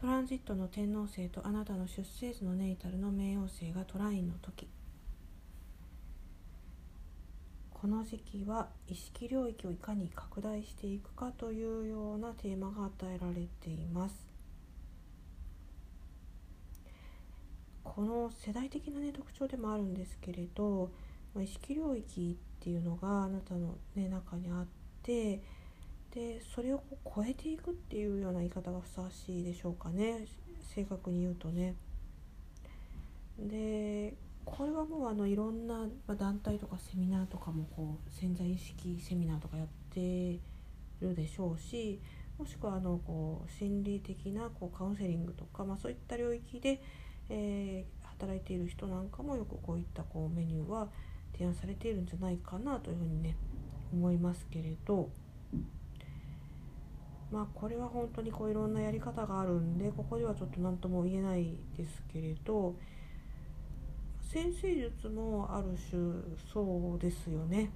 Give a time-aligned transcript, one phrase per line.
[0.00, 4.66] トランジットの天王星とあなたの出生図のネイタルの冥王星がトラインの時。
[7.68, 14.14] この時期は意識領域をいかに拡大していくかというようなテーマが与えられています。
[17.84, 20.90] この世代的な、ね、特徴でもあるんですけれど、
[21.38, 24.66] 意識領域っていうのがあなたの、ね、中にあっ
[25.02, 25.42] て
[26.14, 30.26] でそれをこう超えていくっていうような言い方がふさわしいでしょうかね
[30.74, 31.74] 正確に言うとね。
[33.38, 34.14] で
[34.44, 35.86] これはもうあのいろんな
[36.18, 40.38] 団体とかセミナーとかもこう潜在意識セミナーとかやって
[41.00, 42.00] るでしょうし
[42.38, 46.82] もしくはあのこう心理的なこうカウンセリングとか、まあ、そういった領域で、
[47.28, 50.88] えー、働いている人なんかもよくこういったこうメニューは
[51.32, 53.36] 提案されているんじゃないかなというふうにね
[53.92, 55.10] 思いますけれど
[57.30, 62.74] まあこれは本当にこういろんなやり方があるんでここではちょっと何とも言えないですけれど
[64.32, 66.00] 先生術もある種
[66.52, 67.72] そうですよね。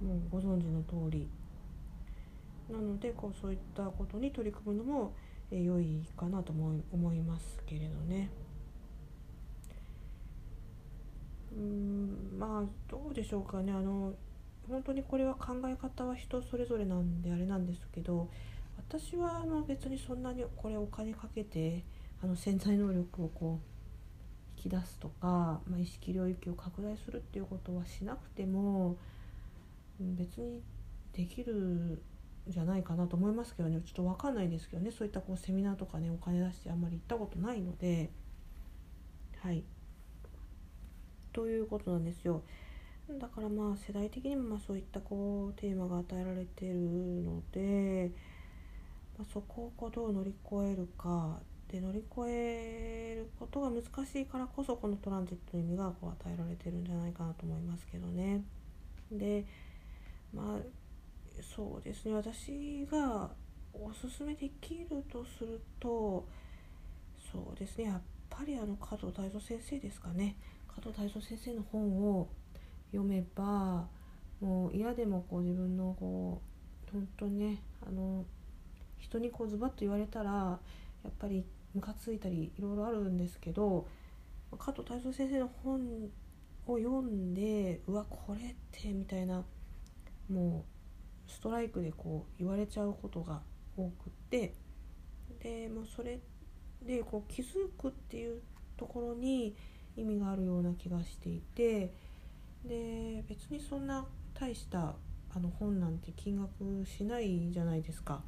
[0.00, 1.28] もうご存知の通り。
[2.70, 5.12] なのでこうそういったことに取り組むのも、
[5.50, 8.30] え良いかなと思い思いますけれどね。
[11.52, 13.72] うんまあどうでしょうかね。
[13.72, 14.14] あの
[14.68, 18.28] 本当にこれは考え方は人それぞれなんであれなんですけど
[18.76, 21.84] 私はあの別にそんなにこれお金かけて
[22.22, 23.74] あの潜在能力をこう
[24.56, 28.96] 引き出すとか、まあ、意識領域を拡大するっていうことはしなくても
[30.00, 30.62] 別に
[31.12, 31.98] できるん
[32.48, 33.80] じゃないかなと思いますけどね。
[33.84, 34.90] ちょっと分かんないですけどね。
[34.90, 38.10] そういったこうセミナーとかねお金出してあんまり行ったことないので。
[39.40, 39.64] はい。
[41.32, 42.42] ということなんですよ。
[43.10, 48.10] だからまあ世代的にもまあそういったこうテーマが与えられてるので、
[49.18, 51.38] まあ、そこをこうどう乗り越えるか
[51.70, 58.42] で乗り越えることが難しいからこそこのトランジットの意味がこう与えられてるんじゃないかなと思いますけどね。
[59.12, 59.44] で
[60.32, 60.60] まあ
[61.42, 63.30] そうですね私が
[63.72, 66.26] おすすめできるとすると
[67.32, 68.00] そうですねやっ
[68.30, 70.36] ぱりあの加藤太蔵先生ですかね
[70.68, 72.28] 加藤太蔵先生の本を
[72.94, 73.86] 読めば
[74.40, 76.40] もう嫌でもこう自分のこ
[76.88, 78.24] う本当にねあの
[78.98, 80.58] 人にこうズバッと言われたらや
[81.08, 81.44] っぱり
[81.74, 83.86] ムカついたりいろいろあるんですけど
[84.58, 85.80] 加藤太蔵先生の本
[86.66, 89.42] を読んでうわこれってみたいな
[90.30, 90.64] も
[91.28, 93.40] うストライクでこう言われちゃうことが
[93.76, 93.90] 多くっ
[94.30, 94.54] て
[95.42, 96.20] でもうそれ
[96.86, 98.40] でこう気づくっていう
[98.76, 99.56] ところに
[99.96, 101.92] 意味があるような気がしていて
[102.64, 104.94] で別にそんな大した
[105.34, 108.22] あの本なんて金額しないじゃないですか。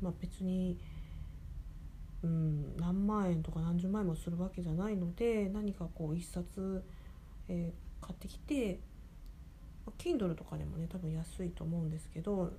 [0.00, 0.78] まあ、別に
[2.22, 6.82] うん、何万円とか何十万円もするわけじゃないので何かこう一冊、
[7.48, 8.80] えー、買ってきて
[9.98, 12.52] Kindle とかでもね多分安いと思うんですけど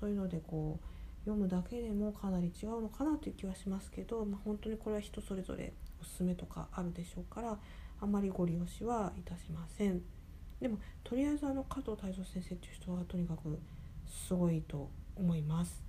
[0.00, 5.72] そういうのでこう読むだけでもかなり違うのかなという気はしますけど、まあ、本当にこれは人それぞれ
[6.02, 7.56] おすすめとかあるでしょうから
[8.00, 10.02] あまりご利用しはいたしません。
[10.60, 13.58] でもとりあえずあの加藤泰造先生っていう人はとにかく
[14.06, 15.82] すごいと思います。